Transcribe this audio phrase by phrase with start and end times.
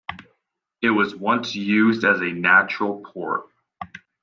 [0.81, 3.45] It was once used as a natural port.